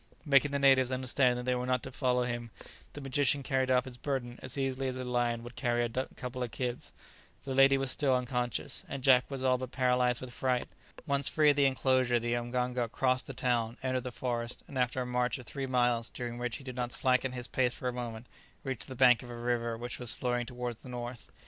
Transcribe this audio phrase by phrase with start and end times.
[0.25, 2.49] Making the natives understand that they were not to follow him,
[2.93, 6.41] the magician carried off his burden as easily as a lion would carry a couple
[6.41, 6.91] of kids.
[7.43, 10.67] The lady was still unconscious, and Jack was all but paralyzed with fright.
[11.05, 14.99] Once free of the enclosure the mganga crossed the town, entered the forest, and after
[15.03, 17.93] a march of three miles, during which he did not slacken his pace for a
[17.93, 18.25] moment,
[18.63, 21.29] reached the bank of a river which was flowing towards the north.